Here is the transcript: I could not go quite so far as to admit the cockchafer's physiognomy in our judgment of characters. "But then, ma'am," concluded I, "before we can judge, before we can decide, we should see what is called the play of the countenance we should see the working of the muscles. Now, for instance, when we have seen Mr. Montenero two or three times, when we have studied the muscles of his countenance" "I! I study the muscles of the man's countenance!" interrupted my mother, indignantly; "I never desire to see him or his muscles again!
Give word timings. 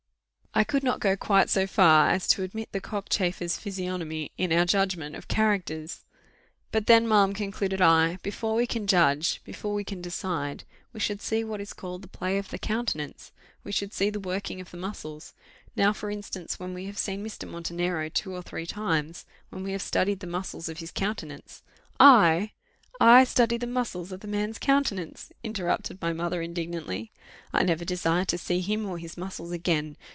I 0.53 0.65
could 0.65 0.83
not 0.83 0.99
go 0.99 1.15
quite 1.15 1.49
so 1.49 1.65
far 1.65 2.09
as 2.09 2.27
to 2.27 2.43
admit 2.43 2.73
the 2.73 2.81
cockchafer's 2.81 3.55
physiognomy 3.55 4.33
in 4.37 4.51
our 4.51 4.65
judgment 4.65 5.15
of 5.15 5.29
characters. 5.29 6.03
"But 6.73 6.87
then, 6.87 7.07
ma'am," 7.07 7.31
concluded 7.31 7.79
I, 7.79 8.17
"before 8.21 8.55
we 8.55 8.67
can 8.67 8.85
judge, 8.85 9.41
before 9.45 9.73
we 9.73 9.85
can 9.85 10.01
decide, 10.01 10.65
we 10.91 10.99
should 10.99 11.21
see 11.21 11.45
what 11.45 11.61
is 11.61 11.71
called 11.71 12.01
the 12.01 12.09
play 12.09 12.37
of 12.37 12.49
the 12.49 12.59
countenance 12.59 13.31
we 13.63 13.71
should 13.71 13.93
see 13.93 14.09
the 14.09 14.19
working 14.19 14.59
of 14.59 14.71
the 14.71 14.77
muscles. 14.77 15.33
Now, 15.77 15.93
for 15.93 16.11
instance, 16.11 16.59
when 16.59 16.73
we 16.73 16.83
have 16.87 16.97
seen 16.97 17.25
Mr. 17.25 17.47
Montenero 17.47 18.09
two 18.09 18.35
or 18.35 18.41
three 18.41 18.65
times, 18.65 19.25
when 19.51 19.63
we 19.63 19.71
have 19.71 19.81
studied 19.81 20.19
the 20.19 20.27
muscles 20.27 20.67
of 20.67 20.79
his 20.79 20.91
countenance" 20.91 21.63
"I! 21.97 22.51
I 22.99 23.23
study 23.23 23.55
the 23.55 23.67
muscles 23.67 24.11
of 24.11 24.19
the 24.19 24.27
man's 24.27 24.59
countenance!" 24.59 25.31
interrupted 25.45 26.01
my 26.01 26.11
mother, 26.11 26.41
indignantly; 26.41 27.13
"I 27.53 27.63
never 27.63 27.85
desire 27.85 28.25
to 28.25 28.37
see 28.37 28.59
him 28.59 28.85
or 28.85 28.97
his 28.97 29.15
muscles 29.15 29.51
again! 29.53 29.95